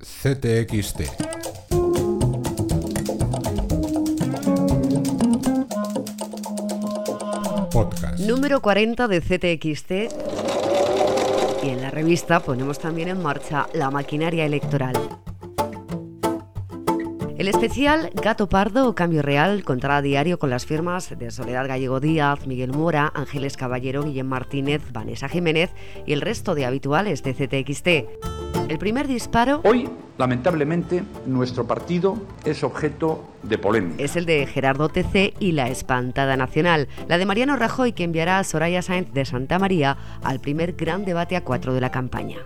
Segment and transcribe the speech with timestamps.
[0.00, 1.02] CTXT.
[7.70, 8.18] Podcast.
[8.20, 9.90] Número 40 de CTXT.
[11.62, 14.94] Y en la revista ponemos también en marcha la maquinaria electoral.
[17.36, 21.68] El especial Gato Pardo o Cambio Real contará a diario con las firmas de Soledad
[21.68, 25.70] Gallego Díaz, Miguel Mora, Ángeles Caballero, Guillem Martínez, Vanessa Jiménez
[26.06, 28.49] y el resto de habituales de CTXT.
[28.70, 34.00] El primer disparo Hoy, lamentablemente, nuestro partido es objeto de polémica.
[34.00, 38.38] es el de Gerardo TC y la espantada nacional, la de Mariano Rajoy que enviará
[38.38, 42.36] a Soraya Sáenz de Santa María al primer gran debate a cuatro de la campaña.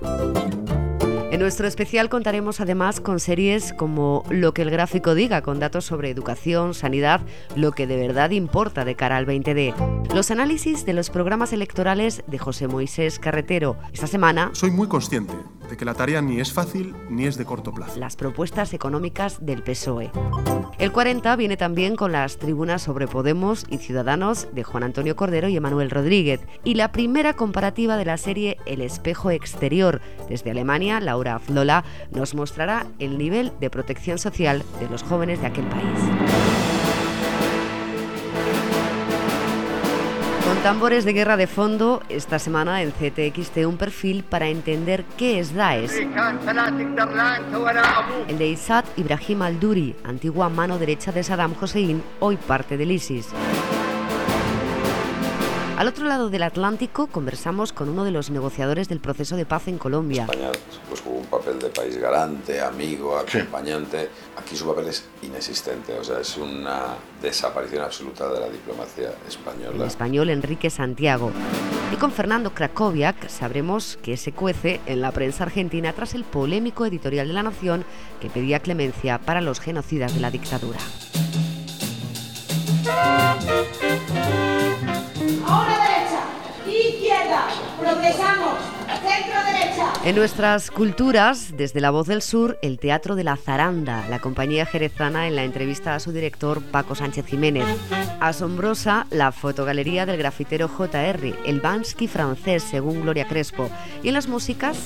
[1.30, 5.84] En nuestro especial contaremos además con series como Lo que el gráfico diga, con datos
[5.84, 7.20] sobre educación, sanidad,
[7.54, 9.74] lo que de verdad importa de cara al 20D.
[10.14, 13.76] Los análisis de los programas electorales de José Moisés Carretero.
[13.92, 15.34] Esta semana, Soy muy consciente
[15.68, 17.98] de que la tarea ni es fácil ni es de corto plazo.
[17.98, 20.10] las propuestas económicas del PSOE.
[20.78, 25.48] El 40 viene también con las tribunas sobre Podemos y Ciudadanos de Juan Antonio Cordero
[25.48, 30.00] y Emanuel Rodríguez y la primera comparativa de la serie El espejo exterior.
[30.28, 35.46] Desde Alemania, Laura Azlola nos mostrará el nivel de protección social de los jóvenes de
[35.46, 36.73] aquel país.
[40.64, 45.54] Tambores de guerra de fondo, esta semana en CTXT un perfil para entender qué es
[45.54, 45.92] Daesh.
[48.28, 53.28] El de Isad Ibrahim al-Duri, antigua mano derecha de Saddam Hussein, hoy parte del ISIS.
[55.76, 59.66] Al otro lado del Atlántico conversamos con uno de los negociadores del proceso de paz
[59.66, 60.22] en Colombia.
[60.22, 60.52] España
[60.88, 64.08] pues, jugó un papel de país garante, amigo, acompañante.
[64.38, 69.28] Aquí su papel es inexistente, o sea, es una desaparición absoluta de la diplomacia El
[69.28, 69.86] española.
[69.86, 71.32] español Enrique Santiago.
[71.92, 76.86] Y con Fernando Krakowiak sabremos qué se cuece en la prensa argentina tras el polémico
[76.86, 77.84] editorial de La Nación
[78.20, 80.78] que pedía clemencia para los genocidas de la dictadura.
[88.04, 89.92] Progresamos, centro derecha.
[90.04, 94.66] En nuestras culturas, desde La Voz del Sur, el Teatro de la Zaranda, la compañía
[94.66, 97.64] jerezana en la entrevista a su director Paco Sánchez Jiménez.
[98.20, 103.70] Asombrosa la fotogalería del grafitero JR, el Bansky francés, según Gloria Crespo.
[104.02, 104.76] Y en las músicas,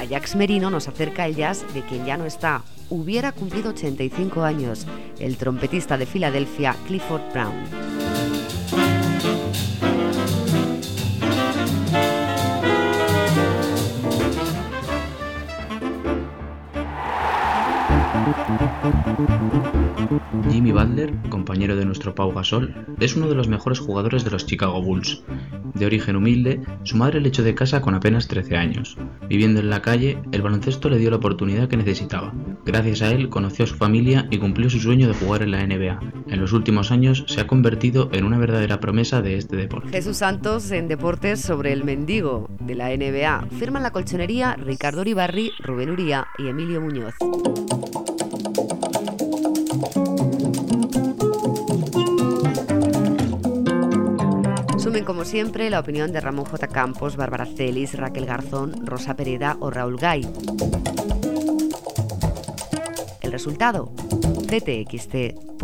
[0.00, 2.62] Ajax Merino nos acerca el jazz de quien ya no está.
[2.90, 4.86] Hubiera cumplido 85 años,
[5.20, 8.05] el trompetista de Filadelfia, Clifford Brown.
[20.50, 24.46] Jimmy Butler, compañero de nuestro Pau Gasol, es uno de los mejores jugadores de los
[24.46, 25.22] Chicago Bulls.
[25.74, 28.96] De origen humilde, su madre le echó de casa con apenas 13 años.
[29.28, 32.32] Viviendo en la calle, el baloncesto le dio la oportunidad que necesitaba.
[32.64, 35.64] Gracias a él conoció a su familia y cumplió su sueño de jugar en la
[35.64, 36.00] NBA.
[36.28, 39.90] En los últimos años se ha convertido en una verdadera promesa de este deporte.
[39.90, 43.46] Jesús Santos en Deportes sobre el mendigo de la NBA.
[43.58, 47.14] Firman la colchonería Ricardo Uribarri, Rubén Uría y Emilio Muñoz.
[55.06, 56.66] Como siempre la opinión de Ramón J.
[56.68, 60.28] Campos, Bárbara Celis, Raquel Garzón, Rosa Pereda o Raúl Gay.
[63.22, 63.92] El resultado,
[64.48, 65.56] ctxt.es.